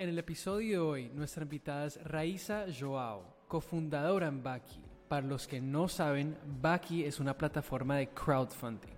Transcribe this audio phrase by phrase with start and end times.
[0.00, 4.80] En el episodio de hoy, nuestra invitada es Raíza Joao, cofundadora en Baki.
[5.08, 8.94] Para los que no saben, Baki es una plataforma de crowdfunding.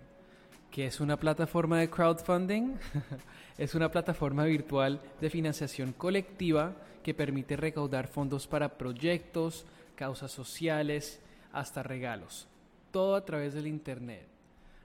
[0.71, 2.75] ¿Qué es una plataforma de crowdfunding?
[3.57, 9.65] es una plataforma virtual de financiación colectiva que permite recaudar fondos para proyectos,
[9.95, 12.47] causas sociales, hasta regalos.
[12.91, 14.27] Todo a través del Internet.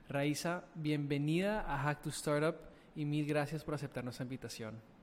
[0.07, 2.55] Raíza, bienvenida a Hack to Startup
[2.95, 4.94] y mil gracias por aceptar nuestra invitación.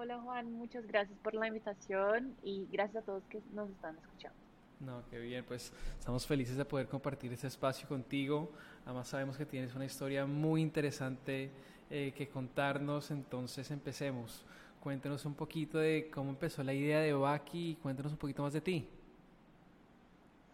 [0.00, 4.38] Hola Juan, muchas gracias por la invitación y gracias a todos que nos están escuchando.
[4.78, 8.52] No, qué bien, pues estamos felices de poder compartir este espacio contigo.
[8.84, 11.50] Además sabemos que tienes una historia muy interesante
[11.90, 14.46] eh, que contarnos, entonces empecemos.
[14.80, 18.52] Cuéntanos un poquito de cómo empezó la idea de Baki y cuéntanos un poquito más
[18.52, 18.88] de ti.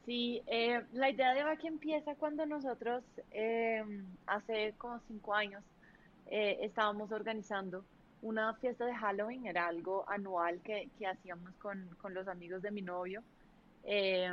[0.06, 3.84] Sí, eh, la idea de Baki empieza cuando nosotros eh,
[4.26, 5.62] hace como cinco años
[6.26, 7.84] estábamos organizando
[8.24, 12.70] una fiesta de Halloween, era algo anual que, que hacíamos con, con, los amigos de
[12.70, 13.22] mi novio.
[13.84, 14.32] Eh,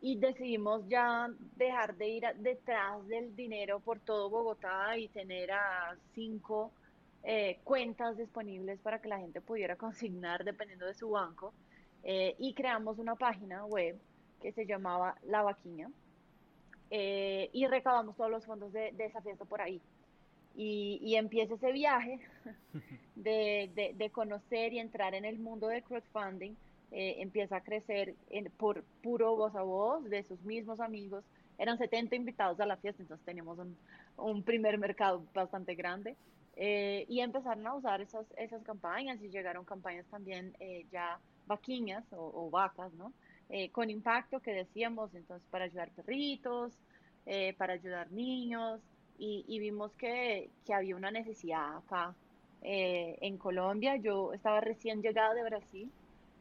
[0.00, 5.96] y decidimos ya dejar de ir detrás del dinero por todo Bogotá y tener a
[6.14, 6.72] cinco
[7.24, 11.52] eh, cuentas disponibles para que la gente pudiera consignar dependiendo de su banco.
[12.04, 14.00] Eh, y creamos una página web
[14.40, 15.90] que se llamaba La Vaquiña
[16.94, 19.80] y recabamos todos los fondos de, de esa fiesta por ahí
[20.54, 22.20] y, empieza ese viaje
[23.16, 26.54] de, de, conocer y entrar en el mundo de crowdfunding.
[26.90, 28.14] Eh, empieza a crecer
[28.58, 31.24] por puro voz a voz de sus mismos amigos.
[31.58, 33.76] Eran 70 invitados a la fiesta, entonces teníamos un,
[34.18, 36.16] un primer mercado bastante grande.
[36.54, 42.04] Eh, y empezaron a usar esas, esas campañas y llegaron campañas también eh, ya vaquiñas
[42.10, 43.12] o, vacas, ¿no?
[43.72, 46.72] con impacto que decíamos, entonces para ayudar perritos,
[47.58, 48.80] para ayudar niños,
[49.18, 52.14] y, vimos que, que, había una necesidad acá
[52.62, 53.96] eh, en Colombia.
[53.96, 55.90] Yo estaba recién llegada de Brasil,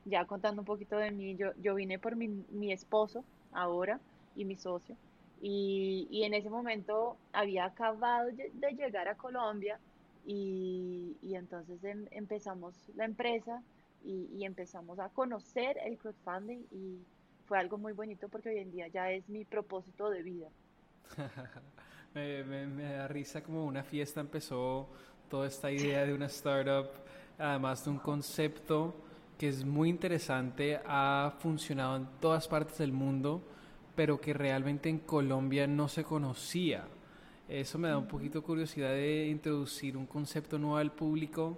[0.06, 4.00] ya contando un poquito de mí, yo, yo vine por mi, mi esposo ahora
[4.36, 4.96] y mi socio.
[5.42, 9.80] Y, y, en ese momento había acabado de llegar a Colombia
[10.26, 13.64] y, y entonces em, empezamos la empresa
[14.04, 17.00] y, y, empezamos a conocer el crowdfunding y
[17.46, 20.50] fue algo muy bonito porque hoy en día ya es mi propósito de vida.
[22.14, 24.90] me, me, da risa como una fiesta empezó
[25.30, 26.90] toda esta idea de una startup,
[27.38, 28.96] además de un concepto
[29.38, 33.42] que es muy interesante, ha funcionado en todas partes del mundo,
[33.96, 36.84] pero que realmente en Colombia no se conocía.
[37.50, 41.58] Eso me da un poquito curiosidad de introducir un concepto nuevo al público.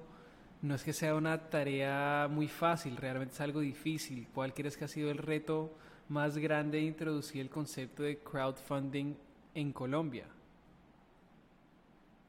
[0.62, 4.28] No es que sea una tarea muy fácil, realmente es algo difícil.
[4.34, 5.75] ¿Cuál crees que ha sido el reto
[6.08, 9.16] más grande de introducir el concepto de crowdfunding
[9.56, 10.25] en Colombia?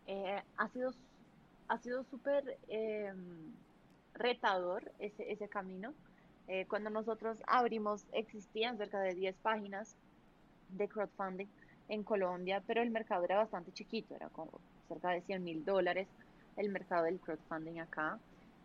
[0.07, 0.93] Eh, ha sido
[1.69, 3.53] ha sido súper em,
[4.15, 5.95] retador ese, ese camino.
[6.47, 9.97] Eh, cuando nosotros abrimos, existían cerca de 10 páginas
[10.71, 11.47] de crowdfunding
[11.89, 16.09] en Colombia, pero el mercado era bastante chiquito, era como cerca de 100 mil dólares
[16.57, 18.19] el mercado del crowdfunding acá.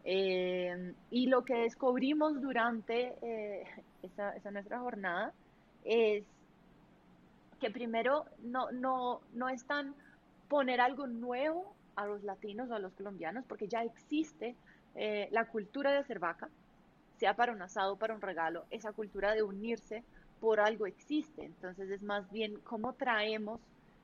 [0.04, 3.64] Em, y lo que descubrimos durante eh,
[4.04, 5.34] esa, esa, nuestra jornada
[5.84, 6.24] es
[7.60, 9.94] que primero no, no, no es tan
[10.48, 14.56] poner algo nuevo a los latinos o a los colombianos, porque ya existe
[14.96, 16.50] eh, la cultura de hacer vaca,
[17.18, 20.04] sea para un asado, para un regalo, esa cultura de unirse
[20.40, 21.44] por algo existe.
[21.44, 23.60] Entonces es más bien cómo traemos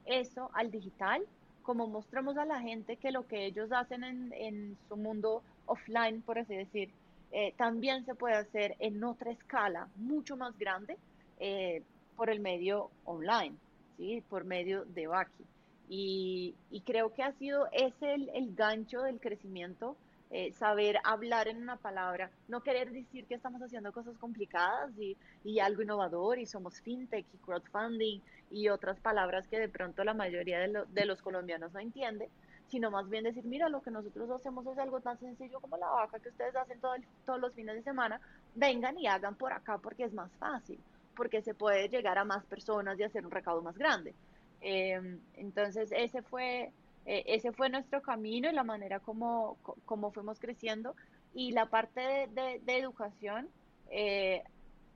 [0.06, 1.26] eso al digital,
[1.64, 6.38] cómo mostramos a la gente que lo que ellos hacen en, su mundo offline, por
[6.38, 6.92] así decir,
[7.32, 10.98] eh, también se puede hacer en otra escala mucho más grande
[11.40, 11.82] eh,
[12.16, 13.56] por el medio online,
[13.98, 14.24] ¿sí?
[14.30, 15.46] por medio de Baki.
[15.88, 19.96] Y, creo que ha sido ese el, gancho del crecimiento,
[20.32, 25.16] eh, saber hablar en una palabra, no querer decir que estamos haciendo cosas complicadas y,
[25.44, 28.20] y, algo innovador y somos fintech y crowdfunding
[28.50, 32.30] y otras palabras que de pronto la mayoría de, de los colombianos no entiende,
[32.68, 35.88] sino más bien decir, mira, lo que nosotros hacemos es algo tan sencillo como la
[35.88, 36.96] vaca que ustedes hacen todo
[37.26, 38.20] todos los fines de semana,
[38.56, 40.80] vengan y hagan por acá porque es más fácil,
[41.16, 44.14] porque se puede llegar a más personas y hacer un recaudo más grande.
[44.62, 46.72] Em, entonces ese fue,
[47.06, 50.96] eh, ese fue nuestro camino y la manera como, como fuimos creciendo.
[51.36, 53.50] Y la parte de, de, educación
[53.90, 54.42] eh,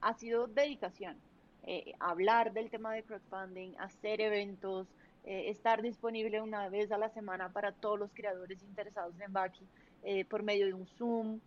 [0.01, 1.17] ha sido dedicación.
[1.67, 4.87] Eh, hablar del tema de crowdfunding, hacer eventos,
[5.25, 9.67] eh, estar disponible una vez a la semana para todos los creadores interesados en Baki
[10.29, 11.41] por medio de un Zoom.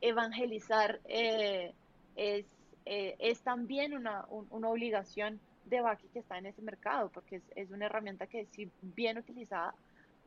[0.00, 2.44] evangelizar es,
[2.88, 7.70] es, también una, una, obligación de Baki que está en ese mercado, porque es, es,
[7.70, 9.74] una herramienta que si bien utilizada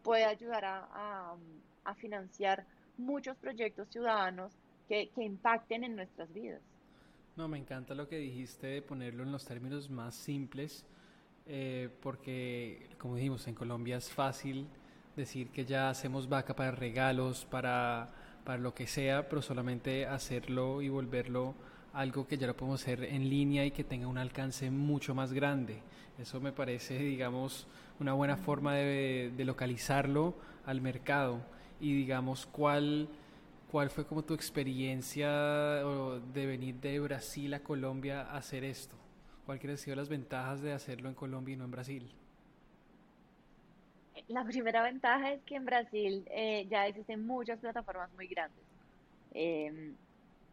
[0.03, 1.35] puede ayudar a,
[1.85, 2.65] a, financiar
[2.97, 4.53] muchos proyectos ciudadanos
[4.87, 6.61] que, que impacten en nuestras vidas.
[7.35, 10.85] No, me encanta lo que dijiste de ponerlo en los términos más simples,
[11.47, 14.67] eh, porque como dijimos, en Colombia es fácil
[15.15, 18.11] decir que ya hacemos vaca para regalos, para,
[18.43, 21.55] para lo que sea, pero solamente hacerlo y volverlo
[21.93, 25.33] algo que ya lo podemos hacer en línea y que tenga un alcance mucho más
[25.33, 25.81] grande.
[26.19, 27.67] Eso me parece, digamos,
[27.99, 30.35] una buena forma de, de localizarlo
[30.65, 31.41] al mercado
[31.79, 33.09] y digamos cuál
[33.71, 38.97] ¿Cuál fue como tu experiencia de venir de Brasil a Colombia a hacer esto?
[39.45, 42.11] ¿Cuáles han sido las ventajas de hacerlo en Colombia y no en Brasil?
[44.27, 48.61] La primera ventaja es que en Brasil eh, ya existen muchas plataformas muy grandes.
[49.33, 49.95] Em,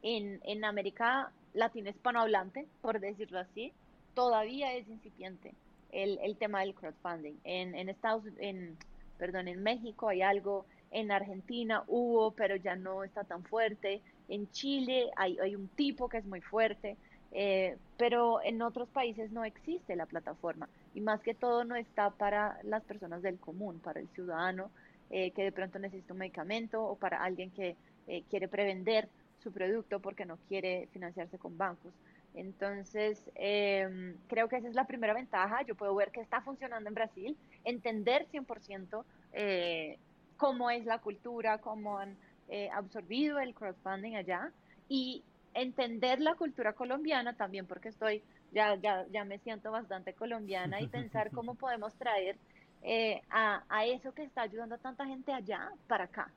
[0.03, 3.73] en, en, América Latina hispanohablante, por decirlo así,
[4.15, 5.55] todavía es incipiente
[5.93, 7.35] el, tema del crowdfunding.
[7.45, 8.77] En, Estados en,
[9.19, 14.51] perdón, en México hay algo en Argentina hubo, pero ya no está tan fuerte, en
[14.53, 16.97] Chile hay, hay un tipo que es muy fuerte,
[17.33, 22.09] eh, pero en otros países no existe la plataforma y más que todo no está
[22.11, 24.71] para las personas del común, para el ciudadano
[25.11, 29.09] eh, que de pronto necesita un medicamento o para alguien que eh, quiere prevender
[29.43, 31.93] su producto porque no quiere financiarse con bancos.
[32.35, 35.63] Entonces, em, creo que esa es la primera ventaja.
[35.63, 39.99] Yo puedo ver que está funcionando en Brasil, entender 100% eh,
[40.37, 42.17] cómo es la cultura, cómo han
[42.49, 44.53] eh, absorbido el crowdfunding allá
[44.89, 45.23] y
[45.55, 50.87] entender la cultura colombiana también, porque estoy, ya, ya, ya me siento bastante colombiana y
[50.87, 52.37] pensar cómo podemos traer
[52.83, 56.31] eh, a, a, eso que está ayudando a tanta gente allá para acá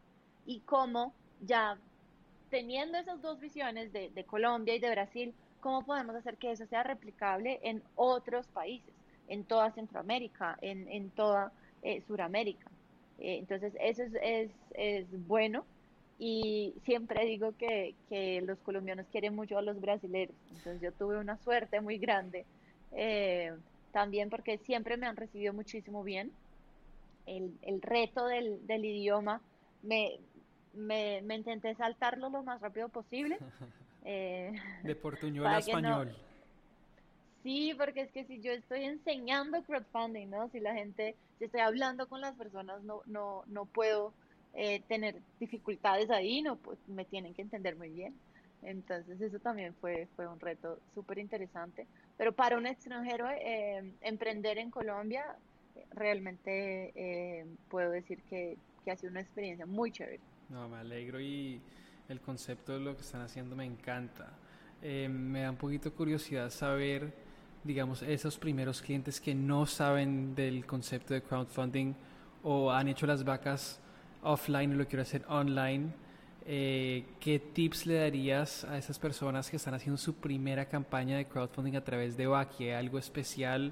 [0.45, 1.77] y cómo ya
[2.51, 6.83] teniendo esas dos visiones de, Colombia y de Brasil, cómo podemos hacer que eso sea
[6.83, 8.94] replicable en otros países,
[9.30, 11.51] en toda Centroamérica, en, toda
[11.81, 12.69] eh, Suramérica.
[13.19, 15.65] Eh, entonces, eso es, bueno
[16.19, 17.95] y siempre digo que,
[18.45, 20.36] los colombianos quieren mucho a los brasileños.
[20.50, 22.45] Entonces, yo tuve una suerte muy grande
[22.92, 23.54] eh,
[23.94, 26.31] también porque siempre me han recibido muchísimo bien.
[27.25, 29.42] El, el reto del idioma
[29.83, 30.19] me,
[30.73, 33.38] me, me, intenté saltarlo lo más rápido posible.
[34.03, 34.51] Eh,
[34.81, 36.12] de portuñol a español.
[37.44, 40.50] Sí, porque es que si yo estoy enseñando crowdfunding, ¿no?
[40.50, 44.12] Si la gente, si estoy hablando con las personas, no, no, no puedo
[44.53, 48.15] eh, tener dificultades ahí, no, pues me tienen que entender muy bien.
[48.63, 51.88] Entonces eso también fue, fue un reto súper interesante.
[52.18, 55.25] Pero para un extranjero, eh, emprender en Colombia,
[55.91, 60.19] realmente eh, puedo decir que, que ha sido una experiencia muy chévere.
[60.51, 61.62] No, me alegro y
[62.09, 64.33] el concepto de lo que están haciendo me encanta.
[64.81, 67.13] me da un poquito curiosidad saber
[67.63, 71.94] digamos, esos primeros clientes que no saben del concepto de crowdfunding
[72.44, 73.80] o han hecho las vacas
[74.24, 75.92] offline y lo quieren hacer online,
[76.45, 81.26] eh, ¿qué tips le darías a esas personas que están haciendo su primera campaña de
[81.26, 82.69] crowdfunding a través de Baki?
[82.69, 83.71] ¿Algo especial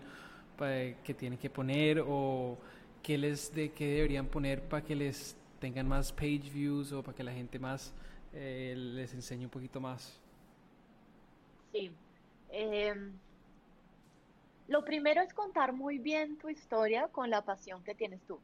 [0.59, 2.57] que tienen que poner o
[3.01, 7.15] qué, les de, qué deberían poner para que les tengan más page views o para
[7.15, 7.93] que la gente más
[8.33, 10.19] eh, les enseñe un poquito más?
[11.71, 11.91] Sí.
[12.49, 12.93] Eh
[14.69, 18.39] lo primero es contar muy bien tu historia con la pasión que tienes tú.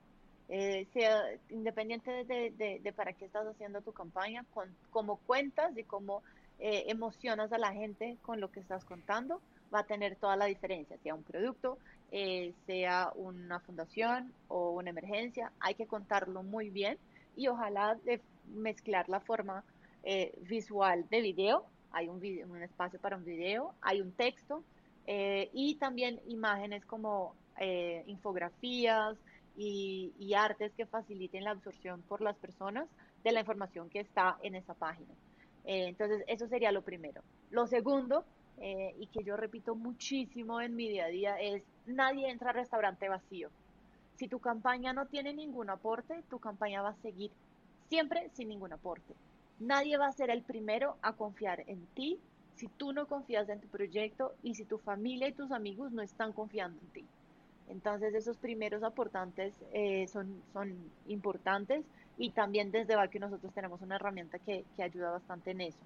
[0.50, 6.24] Eh, sea independiente de, para qué estás haciendo tu campaña, con cómo cuentas y cómo
[6.58, 9.40] eh, emocionas a la gente con lo que estás contando,
[9.74, 11.78] va a tener toda la diferencia, sea un producto,
[12.18, 16.98] eh, sea una fundación o una emergencia, hay que contarlo muy bien
[17.36, 17.98] y ojalá
[18.48, 19.64] mezclar la forma
[20.48, 24.64] visual de video, hay un, espacio para un video, hay un texto,
[25.08, 29.18] eh, y también imágenes como eh, infografías
[29.56, 32.90] y, artes que faciliten la absorción por las personas
[33.24, 35.14] de la información que está en esa página.
[35.64, 37.22] Eh, entonces, eso sería lo primero.
[37.50, 38.26] Lo segundo,
[38.62, 43.10] y que yo repito muchísimo en mi día a día, es nadie entra a restaurante
[43.10, 43.50] vacío.
[44.16, 47.32] Si tu campaña no tiene ningún aporte, tu campaña va a seguir
[47.90, 49.14] siempre sin ningún aporte.
[49.60, 52.20] Nadie va a ser el primero a confiar en ti
[52.56, 56.02] si tú no confías en tu proyecto y si tu familia y tus amigos no
[56.02, 57.06] están confiando en ti.
[57.70, 60.76] Entonces esos primeros aportantes eh, son, son
[61.08, 61.84] importantes
[62.18, 65.80] y también desde que nosotros tenemos una herramienta que, que ayuda bastante en eso.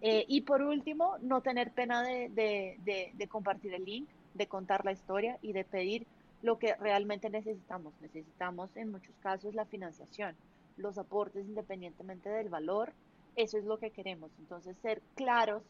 [0.00, 4.92] Eh, y por último, no tener pena de, de, compartir el link, de contar la
[4.92, 6.06] historia y de pedir
[6.42, 7.92] lo que realmente necesitamos.
[8.00, 10.36] Necesitamos en muchos casos la financiación,
[10.76, 12.92] los aportes independientemente del valor.
[13.34, 14.30] Eso es lo que queremos.
[14.38, 15.62] Entonces, ser claros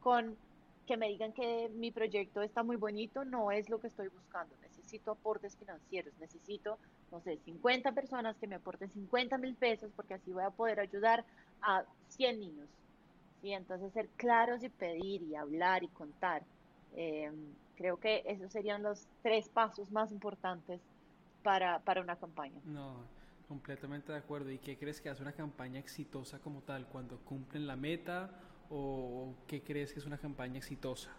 [0.00, 0.36] con
[0.86, 4.54] que me digan que mi proyecto está muy bonito no es lo que estoy buscando.
[4.62, 6.78] Necesito aportes financieros, necesito,
[7.10, 10.80] no sé, 50 personas que me aporten 50 mil pesos porque así voy a poder
[10.80, 11.24] ayudar
[11.62, 12.68] a 100 niños.
[13.44, 13.52] ¿Sí?
[13.52, 16.42] Entonces ser claros y pedir y hablar y contar.
[16.96, 17.30] Eh,
[17.76, 20.80] creo que esos serían los tres pasos más importantes
[21.42, 22.58] para, para una campaña.
[22.64, 22.96] No,
[23.46, 24.50] completamente de acuerdo.
[24.50, 26.86] ¿Y qué crees que hace una campaña exitosa como tal?
[26.86, 28.30] ¿Cuando cumplen la meta
[28.70, 31.10] o qué crees que es una campaña exitosa?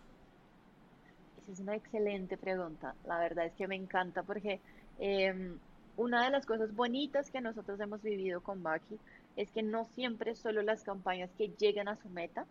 [1.44, 2.96] Esa es una excelente pregunta.
[3.06, 4.60] La verdad es que me encanta porque
[4.98, 5.60] em,
[5.96, 8.98] una de las cosas bonitas que nosotros hemos vivido con Baki
[9.36, 12.46] es que no siempre solo las campañas que llegan a su meta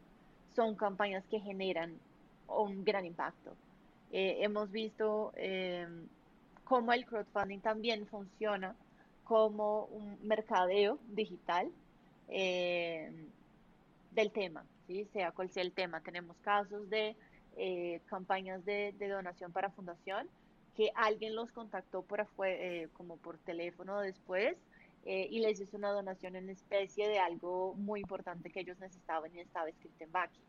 [0.55, 1.99] son campañas que generan
[2.49, 3.57] un gran impacto.
[4.13, 6.07] Eh, hemos visto em,
[6.65, 8.77] cómo el crowdfunding también funciona
[9.25, 11.71] como un mercadeo digital
[12.29, 13.27] em,
[14.13, 14.65] del tema
[15.13, 16.01] sea cual sea el tema.
[16.01, 17.17] Tenemos casos de
[17.57, 20.29] eh, campañas de, donación para fundación
[20.77, 24.57] que alguien los contactó por eh, como por teléfono después
[25.05, 29.35] eh, y les hizo una donación en especie de algo muy importante que ellos necesitaban
[29.35, 30.41] y estaba escrito en Baki.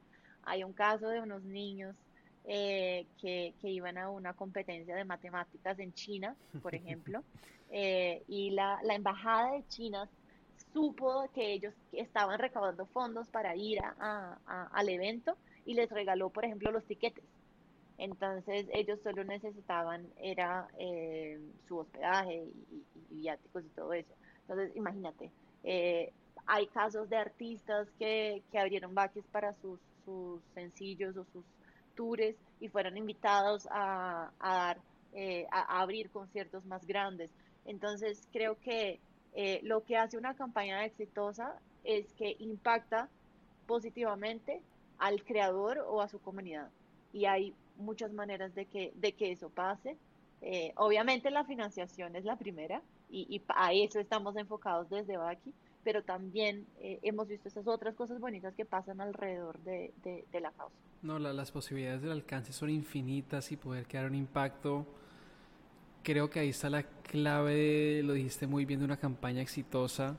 [0.43, 1.95] Hay un caso de unos niños
[2.43, 7.24] que, que, iban a una competencia de matemáticas en China, por ejemplo,
[7.71, 10.07] y la, la embajada de China
[10.75, 16.43] supo que ellos estaban recaudando fondos para ir a, al evento y les regaló, por
[16.43, 17.24] ejemplo, los tiquetes.
[17.97, 24.13] Entonces ellos solo necesitaban era eh, su hospedaje y, viáticos y todo eso.
[24.48, 25.32] Entonces imagínate,
[25.64, 26.14] eh,
[26.46, 31.44] hay casos de artistas que, que abrieron baques para sus, sus, sencillos o sus
[31.96, 34.78] tours y fueron invitados a, a dar,
[35.14, 37.32] eh, a abrir conciertos más grandes.
[37.66, 39.00] Entonces creo que
[39.34, 43.10] eh, lo que hace una campaña exitosa es que impacta
[43.68, 44.62] positivamente
[44.98, 46.70] al creador o a su comunidad.
[47.12, 49.98] Y hay muchas maneras de que, de que eso pase.
[50.42, 56.03] Eh, obviamente la financiación es la primera y, a eso estamos enfocados desde Baki, pero
[56.03, 60.75] también eh, hemos visto esas otras cosas bonitas que pasan alrededor de, de, la causa.
[61.01, 64.85] No, las posibilidades del alcance son infinitas y poder crear un impacto
[66.05, 70.15] creo que ahí está la clave, lo dijiste muy bien, de una campaña exitosa.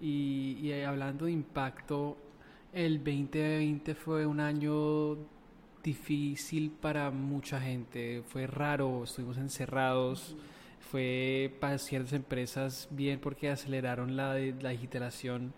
[0.00, 2.16] Y, hablando de impacto,
[2.72, 5.16] el 2020 fue un año
[5.82, 10.36] difícil para mucha gente, fue raro, estuvimos encerrados,
[10.80, 15.52] fue para ciertas empresas bien porque aceleraron la, la digitalización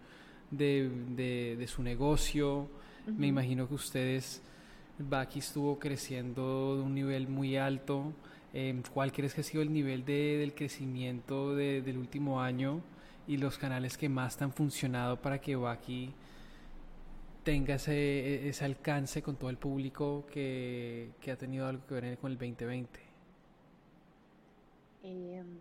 [0.51, 0.91] de,
[1.59, 2.69] de, su negocio.
[3.07, 4.43] Me imagino que ustedes,
[4.99, 8.13] Baki estuvo creciendo de un nivel muy alto.
[8.53, 12.81] Em, ¿Cuál crees que ha sido el nivel de, del crecimiento del último año
[13.29, 16.13] y los canales que más te han funcionado para que Waki
[17.45, 22.19] tenga ese, ese alcance con todo el público que, que, ha tenido algo que ver
[22.19, 23.10] con el 2020?
[25.03, 25.59] Em,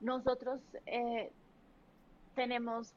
[0.00, 1.30] nosotros eh,
[2.34, 2.92] tenemos,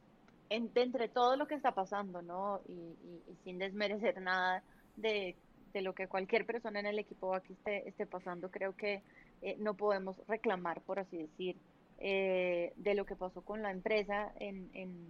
[0.49, 2.61] entre todo lo que está pasando, ¿no?
[2.67, 2.95] y,
[3.43, 4.63] sin desmerecer nada
[4.97, 5.35] de
[5.81, 9.01] lo que cualquier persona en el equipo aquí esté, esté pasando, creo que
[9.41, 11.55] eh, no podemos reclamar, por así decir,
[11.99, 15.07] eh, de lo que pasó con la empresa en, en,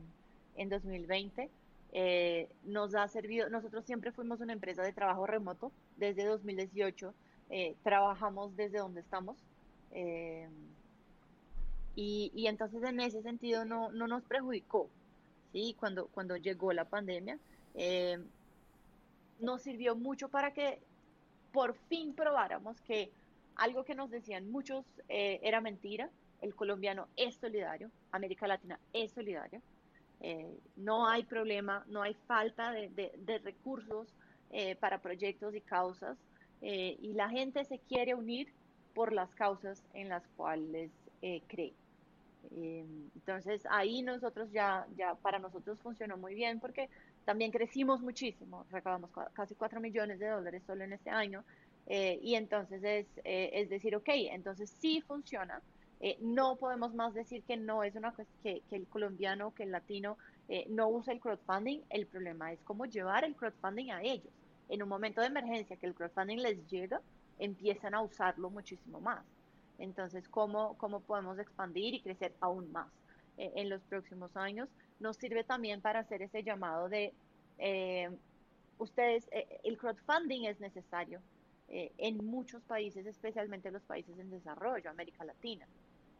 [0.55, 1.50] en 2020.
[1.93, 7.13] Eh, nos ha servido, nosotros siempre fuimos una empresa de trabajo remoto, desde 2018
[7.83, 9.36] trabajamos desde donde estamos.
[11.95, 14.89] Y, y, entonces en ese sentido no, no nos perjudicó,
[15.51, 15.75] ¿sí?
[15.77, 17.38] Cuando, cuando llegó la pandemia
[19.41, 20.79] nos sirvió mucho para que
[21.51, 23.12] por fin probáramos que
[23.55, 26.10] algo que nos decían muchos eh, era mentira,
[26.41, 29.62] el colombiano es solidario, América Latina es solidaria,
[30.21, 34.07] eh, no hay problema, no hay falta de, recursos
[34.51, 36.17] eh, para proyectos y causas,
[36.63, 38.53] y la gente se quiere unir
[38.93, 40.91] por las causas en las cuales
[41.48, 41.74] cree.
[42.51, 46.89] entonces ahí nosotros ya, ya, para nosotros funcionó muy bien porque
[47.25, 51.43] también crecimos muchísimo, recaudamos casi 4 millones de dólares solo en este año.
[51.88, 55.62] Eh, y entonces es, eh, es decir, ok, entonces sí funciona.
[56.00, 59.71] Eh, no podemos más decir que no es una que, que el colombiano, que el
[59.71, 60.17] latino
[60.67, 61.79] no usa el crowdfunding.
[61.89, 64.33] El problema es cómo llevar el crowdfunding a ellos.
[64.67, 67.01] En un momento de emergencia que el crowdfunding les llega,
[67.41, 69.25] empiezan a usarlo muchísimo más.
[69.77, 72.88] Entonces, ¿cómo, cómo podemos expandir y crecer aún más
[73.38, 74.69] en los próximos años?
[75.00, 77.12] nos sirve también para hacer ese llamado de,
[77.57, 78.10] eh,
[78.77, 79.27] ustedes,
[79.63, 81.21] el crowdfunding es necesario
[81.67, 85.65] en muchos países, especialmente los países en desarrollo, América Latina.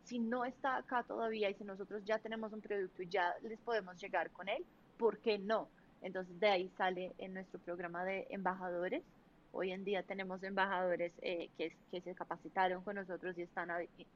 [0.04, 3.60] Si no está acá todavía y si nosotros ya tenemos un producto y ya les
[3.60, 4.66] podemos llegar con él,
[4.98, 5.68] ¿por qué no?
[6.02, 9.04] Entonces de ahí sale en nuestro programa de embajadores.
[9.54, 13.70] Hoy en día tenemos embajadores eh, que, que, se capacitaron con nosotros y están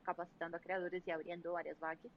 [0.04, 2.12] capacitando a creadores y abriendo varias vaques.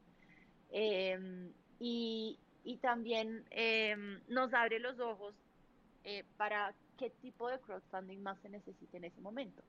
[0.70, 5.34] Em, y, y, también em, nos abre los ojos
[6.04, 9.62] eh, para qué tipo de crowdfunding más se necesita en ese momento.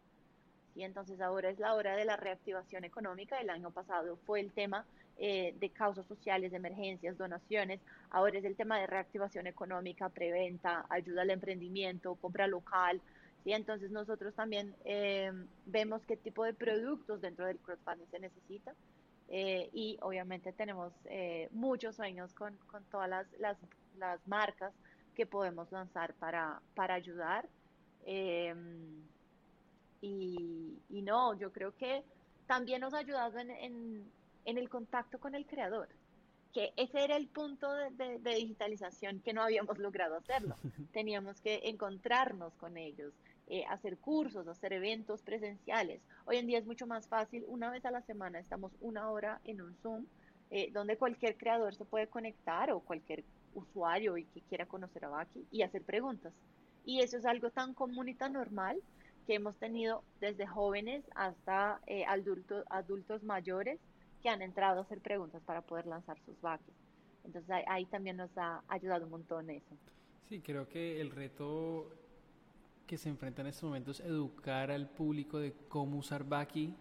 [0.75, 3.39] Y entonces ahora es la hora de la reactivación económica.
[3.39, 4.85] El año pasado fue el tema
[5.17, 7.81] eh, de causas sociales, de emergencias, donaciones.
[8.11, 13.01] Ahora es el tema de reactivación económica, preventa, ayuda al emprendimiento, compra local.
[13.43, 13.53] ¿Sí?
[13.53, 15.31] Entonces nosotros también eh,
[15.65, 18.73] vemos qué tipo de productos dentro del crowdfunding se necesita.
[19.31, 20.91] Eh, y obviamente tenemos
[21.51, 23.57] muchos sueños con, con todas las, las,
[23.97, 24.73] las, marcas
[25.15, 27.47] que podemos lanzar para, para ayudar.
[30.01, 32.03] Y, y, no, yo creo que
[32.47, 34.11] también nos ha ayudado en, en,
[34.45, 35.89] en el contacto con el creador,
[36.53, 40.55] que ese era el punto de, de, digitalización que no habíamos logrado hacerlo.
[40.93, 43.13] Teníamos que encontrarnos con ellos,
[43.49, 46.01] eh, hacer cursos, hacer eventos presenciales.
[46.25, 49.41] Hoy en día es mucho más fácil, una vez a la semana estamos una hora
[49.43, 50.05] en un Zoom,
[50.51, 53.23] eh, donde cualquier creador se puede conectar o cualquier
[53.55, 56.31] usuario y que quiera conocer a Baki y hacer preguntas.
[56.85, 58.79] Y eso es algo tan común y tan normal
[59.25, 63.79] que hemos tenido desde jóvenes hasta eh, adultos, adultos mayores
[64.21, 66.75] que han entrado a hacer preguntas para poder lanzar sus vaques.
[67.25, 69.75] Entonces ahí, también nos ha ayudado un montón eso.
[70.27, 71.91] Sí, creo que el reto
[72.89, 76.73] que se enfrenta en estos momentos es educar al público de cómo usar Baki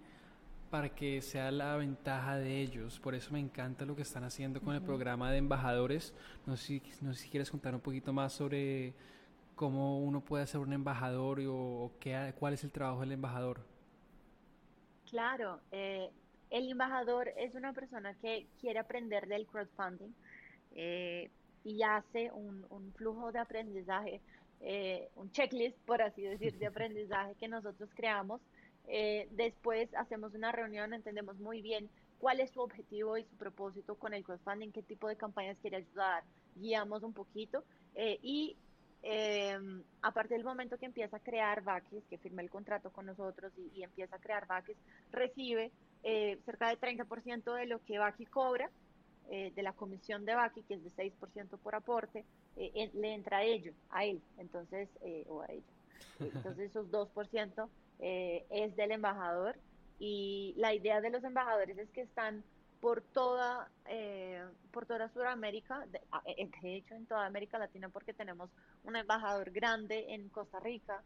[0.70, 2.98] para que sea la ventaja de ellos.
[2.98, 6.14] Por eso me encanta lo que están haciendo con el programa de embajadores.
[6.46, 8.94] No sé, si, no sé si quieres contar un poquito más sobre
[9.54, 13.60] cómo uno puede ser un embajador o, qué, cuál es el trabajo del embajador.
[15.10, 16.10] Claro, eh,
[16.48, 20.14] el embajador es una persona que quiere aprender del crowdfunding
[20.74, 21.30] eh,
[21.64, 22.66] y hace un,
[22.96, 24.20] flujo de aprendizaje,
[24.60, 28.40] eh, un checklist, por así decir, de aprendizaje que nosotros creamos.
[28.86, 33.94] Eh, después hacemos una reunión, entendemos muy bien cuál es su objetivo y su propósito
[33.96, 36.24] con el crowdfunding, qué tipo de campañas quiere ayudar,
[36.56, 37.64] guiamos un poquito
[38.22, 38.56] y
[40.02, 43.52] a partir del momento que empieza a crear Vaquis, que firma el contrato con nosotros
[43.56, 44.76] y, y empieza a crear Vaquis,
[45.12, 45.70] recibe
[46.04, 48.70] eh, cerca del 30% de lo que Baki cobra,
[49.30, 52.24] eh, de la comisión de Baki, que es de 6% por aporte,
[52.56, 54.88] eh, le entra a ello, a él, entonces,
[55.28, 55.62] o a ella.
[56.20, 59.56] Entonces esos 2% es del embajador
[59.98, 62.42] y la idea de los embajadores es que están
[62.80, 63.68] por toda,
[64.70, 66.00] por toda Sudamérica, de,
[66.62, 68.48] de, hecho en toda América Latina porque tenemos
[68.84, 71.02] un embajador grande en Costa Rica,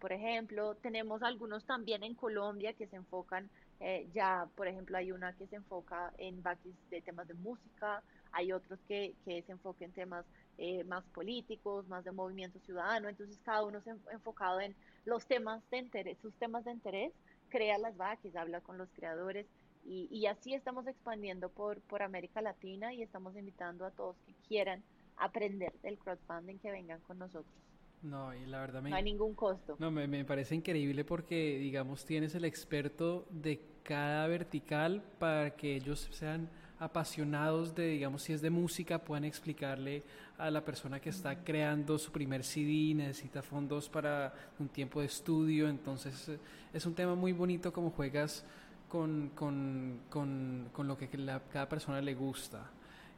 [0.00, 5.12] por ejemplo, tenemos algunos también en Colombia que se enfocan eh, ya, por ejemplo, hay
[5.12, 9.52] una que se enfoca en backis de temas de música, hay otros que, que se
[9.52, 10.26] enfocan en temas
[10.58, 15.26] eh, más políticos, más de movimiento ciudadano, entonces cada uno se ha enfocado en los
[15.26, 17.12] temas de interés, sus temas de interés,
[17.48, 19.46] crea las backis, habla con los creadores
[19.84, 24.34] y, y, así estamos expandiendo por, por América Latina y estamos invitando a todos que
[24.46, 24.82] quieran
[25.16, 27.54] aprender del crowdfunding que vengan con nosotros.
[28.02, 28.90] No, y la verdad me...
[28.90, 29.76] No hay ningún costo.
[29.78, 35.74] No, me, me, parece increíble porque, digamos, tienes el experto de cada vertical para que
[35.74, 40.04] ellos sean apasionados de, digamos, si es de música, puedan explicarle
[40.36, 45.06] a la persona que está creando su primer CD, necesita fondos para un tiempo de
[45.06, 46.30] estudio, entonces
[46.72, 48.44] es un tema muy bonito como juegas
[48.88, 52.70] con, con, con, con lo que la, cada persona le gusta.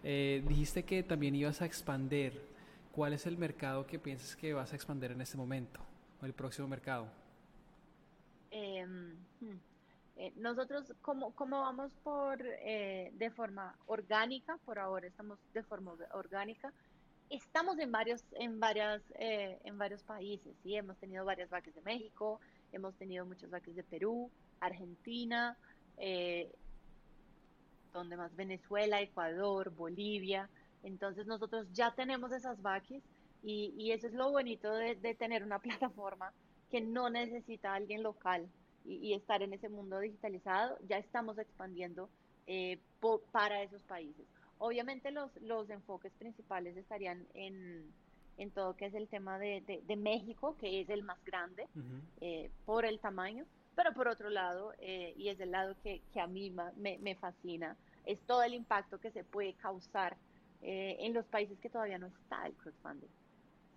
[0.03, 2.50] Eh, dijiste que también ibas a expander.
[2.93, 5.81] ¿Cuál es el mercado que piensas que vas a expandir en este momento?
[6.21, 7.07] ¿O el próximo mercado?
[8.51, 9.59] Em, hmm,
[10.17, 15.95] eh, nosotros, como, como vamos por eh, de forma orgánica, por ahora estamos de forma
[16.13, 16.73] orgánica,
[17.31, 20.75] estamos en varios, en varias, eh, en varios países, ¿sí?
[20.75, 22.41] Hemos tenido varias vaques de México,
[22.73, 25.57] hemos tenido muchas vaques de Perú, Argentina,
[27.93, 30.49] donde más Venezuela, Ecuador, Bolivia,
[30.83, 33.03] entonces nosotros ya tenemos esas vaques
[33.43, 36.33] y, y eso es lo bonito de, tener una plataforma
[36.71, 38.49] que no necesita a alguien local
[38.85, 40.79] y, estar en ese mundo digitalizado.
[40.89, 42.09] Ya estamos expandiendo
[42.47, 42.79] eh,
[43.33, 44.27] para esos países.
[44.59, 47.91] Obviamente los, los enfoques principales estarían en,
[48.37, 51.67] en todo que es el tema de, de, México, que es el más grande
[52.21, 56.21] eh, por el tamaño, pero por otro lado, eh, y es el lado que, que
[56.21, 60.17] a mí me, me fascina, es todo el impacto que se puede causar
[60.63, 63.09] eh, en los países que todavía no está el crowdfunding.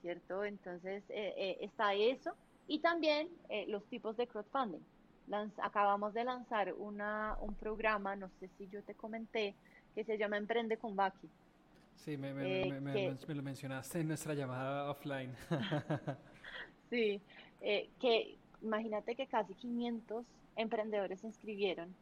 [0.01, 0.43] ¿cierto?
[0.43, 2.35] Entonces eh, eh, está eso
[2.67, 3.29] y también
[3.67, 4.81] los tipos de crowdfunding.
[5.61, 9.55] acabamos de lanzar una, un programa, no sé si yo te comenté,
[9.95, 11.29] que se llama Emprende con Baki.
[11.95, 15.33] Sí, me, me, lo mencionaste en nuestra llamada offline.
[16.89, 17.21] sí,
[17.61, 20.25] que imagínate que casi 500
[20.57, 21.95] emprendedores se inscribieron.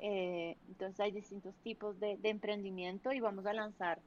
[0.00, 4.00] entonces hay distintos tipos de, de, emprendimiento y vamos a lanzar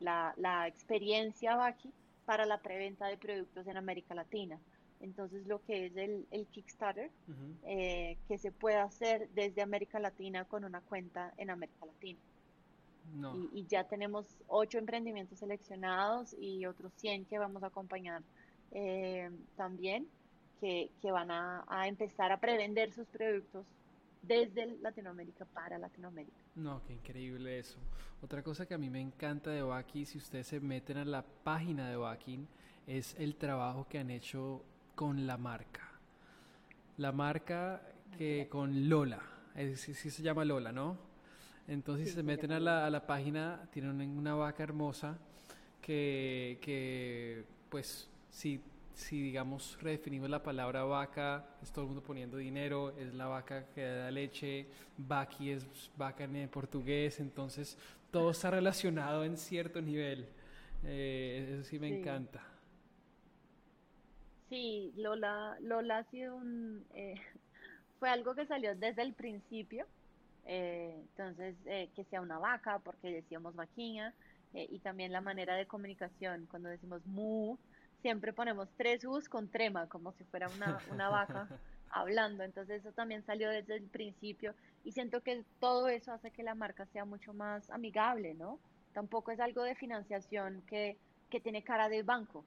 [0.00, 1.92] la, la experiencia Baki
[2.24, 4.58] para la preventa de productos en América Latina.
[5.00, 7.10] Entonces, lo que es el, el Kickstarter,
[7.64, 12.18] eh, que se puede hacer desde América Latina con una cuenta en América Latina.
[13.52, 18.22] Y, ya tenemos ocho emprendimientos seleccionados y otros 100 que vamos a acompañar
[18.72, 20.08] eh, también,
[20.58, 23.66] que, que van a, a, empezar a prevender sus productos
[24.26, 26.36] desde Latinoamérica para Latinoamérica.
[26.54, 27.78] No, qué increíble eso.
[28.22, 31.22] Otra cosa que a mí me encanta de Wacky, si ustedes se meten a la
[31.22, 32.46] página de Wacky,
[32.86, 34.62] es el trabajo que han hecho
[34.94, 35.88] con la marca.
[36.96, 37.82] La marca
[38.16, 39.20] que con Lola,
[39.54, 40.96] es, sí, se llama Lola, ¿no?
[41.66, 45.18] Entonces si se meten a la, a la, página, tienen una vaca hermosa
[45.80, 48.60] que, que pues sí
[48.94, 53.66] si digamos redefinimos la palabra vaca, es todo el mundo poniendo dinero, es la vaca
[53.74, 57.76] que da leche, vaqui es vaca en portugués, entonces
[58.10, 60.28] todo está relacionado en cierto nivel.
[60.84, 62.40] Eh, eso sí me encanta.
[64.48, 67.14] Sí, Lola, Lola ha sido un, eh,
[67.98, 69.86] fue algo que salió desde el principio,
[70.46, 74.14] eh, entonces que sea una vaca, porque decíamos vaquina,
[74.52, 77.56] y también la manera de comunicación, cuando decimos mu,
[78.04, 81.48] siempre ponemos tres U's con trema, como si fuera una, una vaca
[81.90, 82.44] hablando.
[82.44, 86.54] Entonces eso también salió desde el principio y siento que todo eso hace que la
[86.54, 88.58] marca sea mucho más amigable, ¿no?
[88.92, 90.98] Tampoco es algo de financiación que,
[91.30, 92.44] que tiene cara de banco.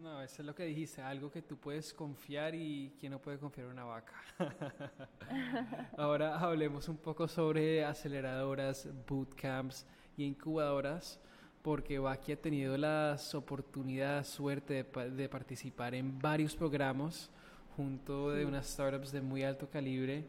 [0.00, 3.38] No, eso es lo que dijiste, algo que tú puedes confiar y quien no puede
[3.38, 4.14] confiar en una vaca.
[5.98, 9.84] Ahora hablemos un poco sobre aceleradoras, bootcamps
[10.16, 11.20] y incubadoras
[11.64, 17.30] porque Baki ha tenido las oportunidades, suerte de, participar en varios programas
[17.74, 20.26] junto de unas startups de muy alto calibre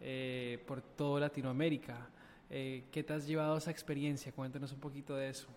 [0.00, 2.08] eh, por toda Latinoamérica.
[2.48, 4.30] Eh, ¿Qué te has llevado esa experiencia?
[4.30, 5.48] Cuéntanos un poquito de eso.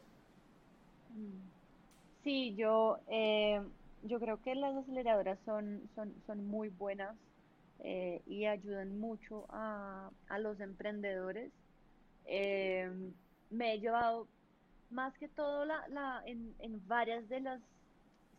[2.23, 3.61] Sí, yo, eh,
[4.01, 7.15] yo creo que las aceleradoras son, son, son muy buenas
[8.25, 11.51] y ayudan mucho a, a los emprendedores.
[12.25, 14.27] me he llevado
[14.91, 17.61] más que todo la, la, en, en varias de las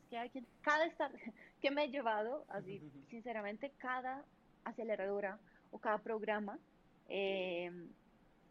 [0.09, 1.13] que hay cada estar
[1.63, 4.25] que me he llevado así sinceramente cada
[4.65, 5.39] aceleradora
[5.71, 6.59] o cada programa
[7.09, 7.71] eh,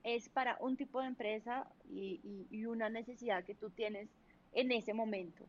[0.03, 4.09] es para un tipo de empresa y, y, una necesidad que tú tienes
[4.53, 5.45] en ese momento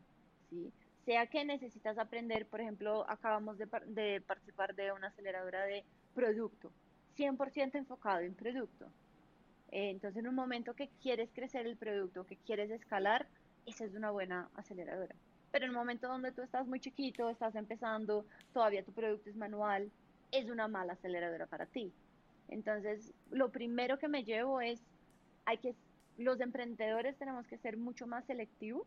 [0.49, 0.71] ¿sí?
[1.05, 6.71] sea que necesitas aprender por ejemplo acabamos de, de participar de una aceleradora de producto
[7.17, 8.91] 100% enfocado en producto
[9.71, 13.25] entonces, en un momento que quieres crecer el producto, que quieres escalar,
[13.65, 15.15] esa es una buena aceleradora.
[15.51, 19.35] Pero en un momento donde tú estás muy chiquito, estás empezando, todavía tu producto es
[19.35, 19.89] manual,
[20.31, 21.91] es una mala aceleradora para ti.
[22.49, 24.81] Entonces, lo primero que me llevo es,
[25.45, 25.73] hay que,
[26.17, 28.85] los emprendedores tenemos que ser mucho más selectivos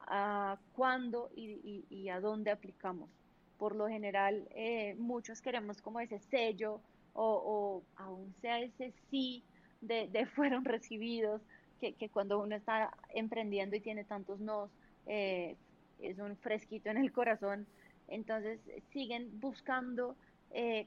[0.00, 3.08] a cuándo y, a dónde aplicamos.
[3.56, 6.80] Por lo general, eh, muchos queremos como ese sello
[7.12, 9.44] o, o aún sea ese sí
[9.80, 11.42] de, fueron recibidos,
[11.80, 14.70] que, cuando uno está emprendiendo y tiene tantos nos,
[15.06, 15.56] eh,
[16.00, 17.66] es un fresquito en el corazón.
[18.08, 18.60] Entonces
[18.92, 20.16] siguen buscando
[20.52, 20.86] eh,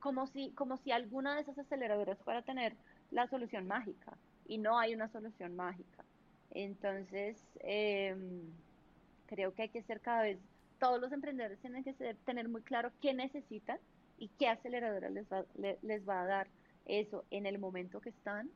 [0.00, 2.74] como, si, como si alguna de esas aceleradoras fuera a tener
[3.10, 6.04] la solución mágica y no hay una solución mágica.
[6.50, 8.42] Entonces em,
[9.26, 10.38] creo que hay que ser cada vez,
[10.78, 11.94] todos los emprendedores tienen que
[12.26, 13.78] tener muy claro qué necesitan
[14.18, 16.48] y qué aceleradora les va, les va a dar
[16.86, 18.50] eso en el momento que están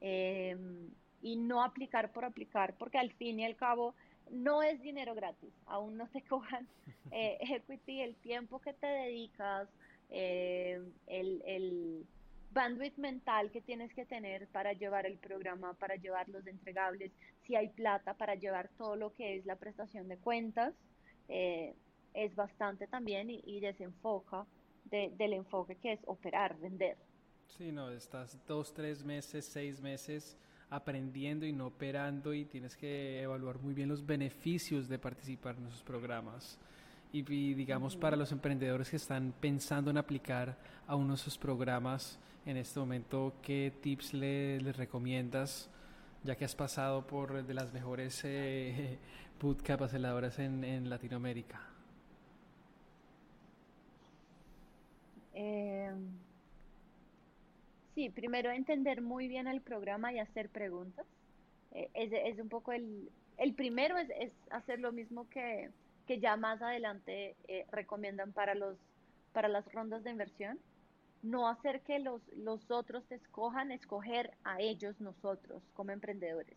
[0.00, 0.90] em,
[1.22, 3.94] y no aplicar por aplicar, porque al fin y al cabo
[4.30, 6.66] no es dinero gratis, aún no te cojan
[7.10, 9.68] eh, equity, el tiempo que te dedicas,
[10.10, 12.06] em, el, el
[12.52, 17.12] bandwidth mental que tienes que tener para llevar el programa, para llevar los entregables,
[17.46, 20.74] si hay plata para llevar todo lo que es la prestación de cuentas,
[21.28, 21.74] eh,
[22.14, 24.46] es bastante también y, desenfoca
[24.84, 26.96] del enfoque que es operar, vender.
[27.48, 30.36] Sí, no, estás dos, tres meses, seis meses
[30.68, 35.66] aprendiendo y no operando y tienes que evaluar muy bien los beneficios de participar en
[35.66, 36.58] esos programas.
[37.12, 37.22] Y,
[37.54, 42.56] digamos, para los emprendedores que están pensando en aplicar a uno de esos programas en
[42.56, 45.70] este momento, ¿qué tips les recomiendas
[46.24, 48.98] ya que has pasado por de las mejores eh,
[49.40, 51.60] bootcamp aceleradoras en, en Latinoamérica?
[55.32, 55.92] Eh,
[57.96, 61.06] sí, primero entender muy bien el programa y hacer preguntas.
[61.72, 65.70] Eh, es, es, un poco el, el primero es, es, hacer lo mismo que,
[66.06, 68.76] que ya más adelante eh, recomiendan para, los,
[69.32, 70.60] para las rondas de inversión.
[71.22, 76.56] No hacer que los, los otros te escojan, escoger a ellos nosotros como emprendedores.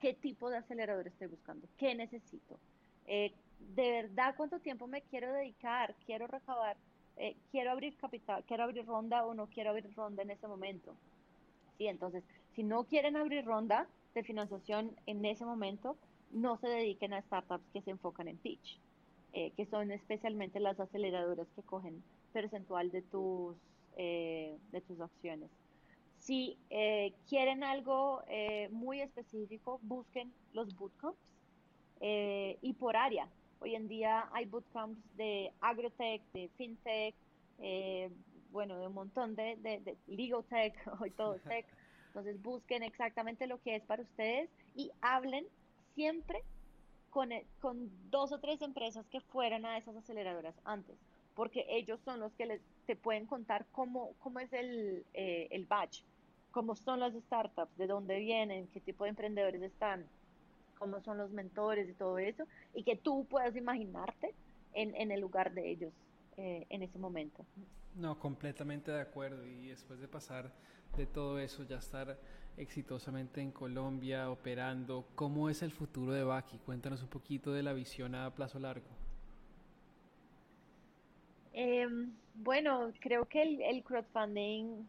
[0.00, 1.66] ¿Qué tipo de acelerador estoy buscando?
[1.76, 2.58] ¿Qué necesito?
[3.06, 3.34] Eh,
[3.74, 5.96] ¿De verdad cuánto tiempo me quiero dedicar?
[6.06, 6.76] ¿Quiero recabar?
[7.18, 8.44] Eh, ¿Quiero abrir capital?
[8.46, 10.94] ¿Quiero abrir ronda o no quiero abrir ronda en ese momento?
[11.76, 12.22] Sí, entonces,
[12.54, 15.96] si no quieren abrir ronda de financiación en ese momento,
[16.30, 18.78] no se dediquen a startups que se enfocan en pitch,
[19.32, 22.02] eh, que son especialmente las aceleradoras que cogen
[22.32, 23.56] percentual de tus,
[23.96, 25.50] eh, de tus acciones.
[26.18, 31.18] Si eh, quieren algo eh, muy específico, busquen los bootcamps
[32.00, 33.28] eh, y por área.
[33.60, 37.14] Hoy en día hay bootcamps de agrotech, de fintech,
[37.58, 38.10] eh,
[38.50, 41.66] bueno, de un montón de, de, de legal tech, hoy todo tech.
[42.08, 45.46] Entonces busquen exactamente lo que es para ustedes y hablen
[45.94, 46.42] siempre
[47.10, 50.96] con, e, con dos o tres empresas que fueran a esas aceleradoras antes,
[51.34, 55.66] porque ellos son los que les, te pueden contar cómo, cómo es el, eh, el
[55.66, 56.02] batch,
[56.50, 60.06] cómo son las startups, de dónde vienen, qué tipo de emprendedores están,
[60.78, 64.34] cómo son los mentores y todo eso, y que tú puedas imaginarte
[64.74, 65.92] en, en el lugar de ellos
[66.36, 67.44] eh, en ese momento.
[67.96, 69.44] No, completamente de acuerdo.
[69.44, 70.52] Y después de pasar
[70.96, 72.16] de todo eso, ya estar
[72.56, 76.58] exitosamente en Colombia, operando, ¿cómo es el futuro de Baki?
[76.58, 78.86] Cuéntanos un poquito de la visión a plazo largo.
[81.52, 81.88] Eh,
[82.36, 84.86] bueno, creo que el, el, crowdfunding,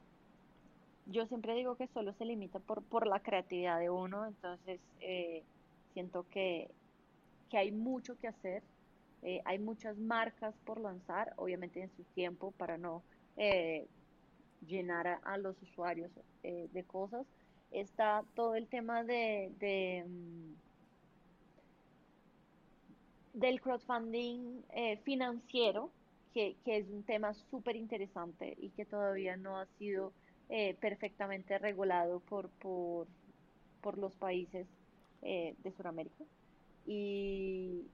[1.07, 5.41] yo siempre digo que solo se limita por, por la creatividad de uno, entonces eh,
[5.93, 6.69] siento que,
[7.49, 8.63] que hay mucho que hacer.
[9.21, 13.03] Eh, hay muchas marcas por lanzar, obviamente en su tiempo para no
[13.41, 13.87] eh,
[14.67, 16.11] llenar a, los usuarios
[16.43, 17.25] eh, de cosas.
[17.71, 20.55] Está todo el tema de, um,
[23.33, 25.89] del crowdfunding eh, financiero,
[26.33, 30.13] que, que, es un tema súper interesante y que todavía no ha sido
[30.79, 33.07] perfectamente regulado por, por,
[33.81, 34.65] por los países
[35.21, 36.23] de Sudamérica.
[36.85, 37.85] Y,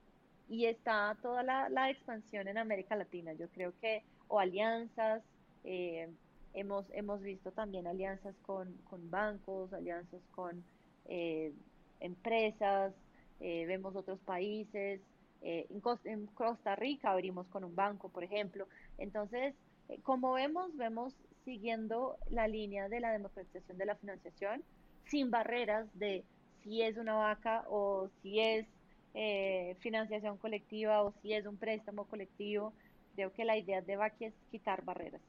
[0.48, 3.32] y está toda la, expansión en América Latina.
[3.32, 5.22] Yo creo que, o alianzas,
[5.64, 6.08] eh,
[6.54, 10.62] hemos, hemos visto también alianzas con, con bancos, alianzas con
[11.06, 11.52] eh,
[12.00, 12.94] empresas,
[13.40, 15.00] eh, vemos otros países,
[15.42, 18.66] en en, Costa, Rica abrimos con un banco, por ejemplo.
[18.98, 19.54] Entonces,
[20.02, 24.64] como vemos, vemos siguiendo la línea de la democratización de la financiación,
[25.04, 26.24] sin barreras de
[26.66, 28.66] si es una vaca o si es
[29.14, 32.72] eh, financiación colectiva o si es un préstamo colectivo.
[33.14, 35.22] Creo que la idea de Baki es quitar barreras.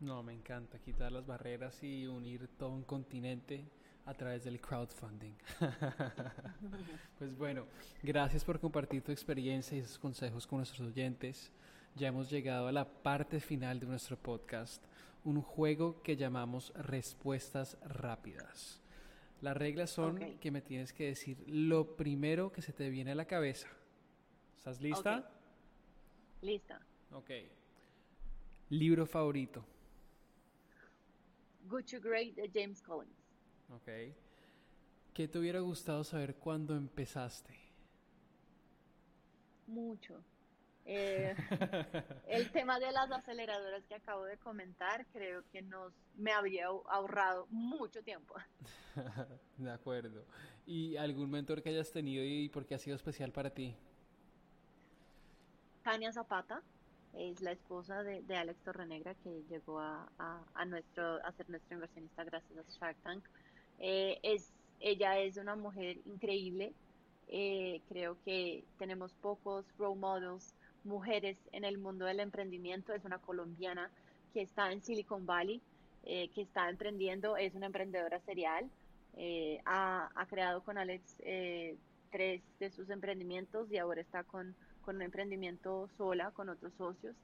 [0.00, 3.64] No, me encanta quitar las barreras y unir todo un continente
[4.04, 5.34] a través del crowdfunding.
[7.18, 7.66] pues bueno,
[8.02, 11.52] gracias por compartir tu experiencia y esos consejos con nuestros oyentes.
[11.94, 14.84] Ya hemos llegado a la parte final de nuestro podcast,
[15.24, 18.81] un juego que llamamos Respuestas Rápidas.
[19.42, 20.36] Las reglas son okay.
[20.36, 23.68] que me tienes que decir lo primero que se te viene a la cabeza.
[24.56, 25.18] ¿Estás lista?
[25.18, 26.50] Okay.
[26.52, 26.80] Lista.
[27.10, 27.30] Ok.
[28.70, 29.64] Libro favorito.
[31.68, 33.18] Good to Great de James Collins.
[33.70, 34.14] Ok.
[35.12, 37.58] ¿Qué te hubiera gustado saber cuando empezaste?
[39.66, 40.22] Mucho.
[40.84, 41.34] Eh,
[42.28, 47.46] el tema de las aceleradoras que acabo de comentar creo que nos me habría ahorrado
[47.50, 48.34] mucho tiempo.
[49.58, 50.24] de acuerdo.
[50.66, 53.74] ¿Y algún mentor que hayas tenido y por qué ha sido especial para ti?
[55.82, 56.62] Tania Zapata
[57.14, 61.48] es la esposa de, de Alex Torrenegra que llegó a, a, a, nuestro, a ser
[61.50, 63.24] nuestra inversionista gracias a Shark Tank.
[63.78, 66.72] Eh, es, ella es una mujer increíble.
[67.28, 72.92] Eh, creo que tenemos pocos role models mujeres en el mundo del emprendimiento.
[72.92, 73.90] Es una colombiana
[74.32, 75.60] que está en Silicon Valley,
[76.04, 78.68] eh, que está emprendiendo, es una emprendedora serial.
[79.16, 81.76] Eh, ha, ha, creado con Alex eh,
[82.10, 87.14] tres de sus emprendimientos y ahora está con, con, un emprendimiento sola, con otros socios.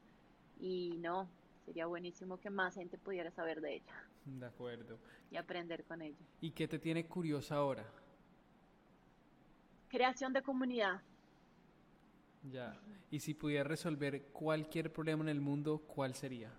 [0.60, 1.28] Y no,
[1.64, 3.94] sería buenísimo que más gente pudiera saber de ella.
[4.24, 4.98] De acuerdo.
[5.30, 6.16] Y aprender con ella.
[6.40, 7.84] ¿Y qué te tiene curiosa ahora?
[9.88, 11.00] Creación de comunidad.
[12.50, 12.74] Ya.
[13.10, 16.50] Y si pudiera resolver cualquier problema en el mundo, ¿cuál sería?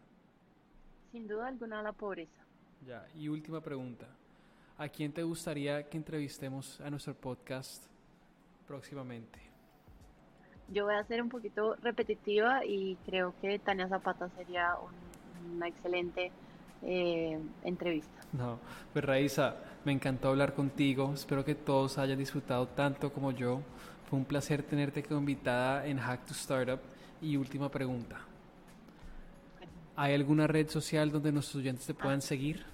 [1.12, 2.44] Sin duda alguna la pobreza.
[2.86, 3.08] Ya.
[3.16, 4.08] Y última pregunta.
[4.80, 7.84] ¿a quién te gustaría que entrevistemos a nuestro podcast
[8.66, 9.40] próximamente?
[10.70, 14.76] Yo voy a ser un poquito repetitiva y creo que Tania Zapata sería
[15.54, 16.32] una excelente
[16.82, 18.22] eh, entrevista.
[18.32, 18.60] No,
[18.94, 21.12] pues Raiza, me encantó hablar contigo.
[21.14, 23.62] Espero que todos hayan disfrutado tanto como yo.
[24.10, 26.80] Fue un placer tenerte como invitada en Hack to Startup.
[27.22, 28.20] Y última pregunta.
[29.96, 32.66] ¿Hay alguna red social donde nuestros oyentes te puedan seguir?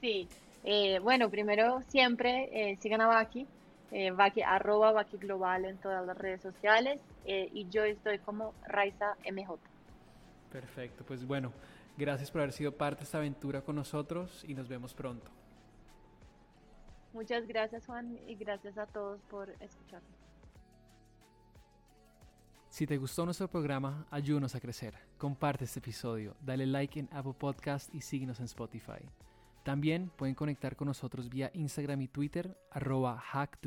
[0.00, 0.28] Sí,
[0.64, 3.46] eh, bueno, primero siempre eh, sigan a Baki,
[3.92, 8.52] eh, Baki, arroba Baki Global en todas las redes sociales eh, y yo estoy como
[8.66, 9.56] Raiza MJ.
[10.50, 11.52] Perfecto, pues bueno,
[11.96, 15.30] gracias por haber sido parte de esta aventura con nosotros y nos vemos pronto.
[17.16, 20.10] Muchas gracias Juan y gracias a todos por escucharnos.
[22.68, 24.94] Si te gustó nuestro programa, ayúdanos a crecer.
[25.16, 29.00] Comparte este episodio, dale like en Apple Podcast y síguenos en Spotify.
[29.62, 33.58] También pueden conectar con nosotros vía Instagram y Twitter, arroba hack.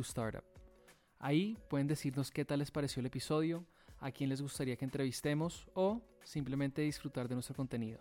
[1.18, 3.66] Ahí pueden decirnos qué tal les pareció el episodio,
[4.00, 8.00] a quién les gustaría que entrevistemos o simplemente disfrutar de nuestro contenido.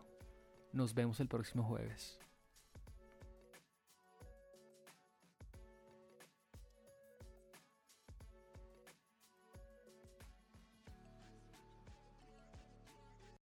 [0.75, 2.19] Nos vemos el próximo jueves.